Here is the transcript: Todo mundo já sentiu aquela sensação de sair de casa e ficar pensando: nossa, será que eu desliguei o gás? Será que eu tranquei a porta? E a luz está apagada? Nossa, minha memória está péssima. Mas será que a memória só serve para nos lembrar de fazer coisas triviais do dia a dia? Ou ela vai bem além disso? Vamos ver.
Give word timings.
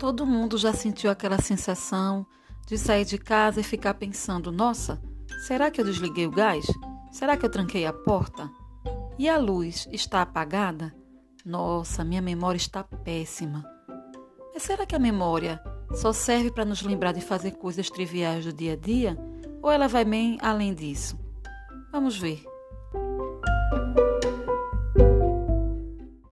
Todo 0.00 0.24
mundo 0.24 0.56
já 0.56 0.72
sentiu 0.72 1.10
aquela 1.10 1.38
sensação 1.42 2.26
de 2.66 2.78
sair 2.78 3.04
de 3.04 3.18
casa 3.18 3.60
e 3.60 3.62
ficar 3.62 3.92
pensando: 3.92 4.50
nossa, 4.50 4.98
será 5.46 5.70
que 5.70 5.78
eu 5.78 5.84
desliguei 5.84 6.26
o 6.26 6.30
gás? 6.30 6.64
Será 7.12 7.36
que 7.36 7.44
eu 7.44 7.50
tranquei 7.50 7.84
a 7.84 7.92
porta? 7.92 8.50
E 9.18 9.28
a 9.28 9.36
luz 9.36 9.86
está 9.92 10.22
apagada? 10.22 10.96
Nossa, 11.44 12.02
minha 12.02 12.22
memória 12.22 12.56
está 12.56 12.82
péssima. 12.82 13.62
Mas 14.54 14.62
será 14.62 14.86
que 14.86 14.96
a 14.96 14.98
memória 14.98 15.62
só 15.92 16.14
serve 16.14 16.50
para 16.50 16.64
nos 16.64 16.80
lembrar 16.80 17.12
de 17.12 17.20
fazer 17.20 17.50
coisas 17.50 17.90
triviais 17.90 18.46
do 18.46 18.54
dia 18.54 18.72
a 18.72 18.76
dia? 18.76 19.18
Ou 19.62 19.70
ela 19.70 19.86
vai 19.86 20.06
bem 20.06 20.38
além 20.40 20.72
disso? 20.72 21.20
Vamos 21.92 22.16
ver. 22.16 22.42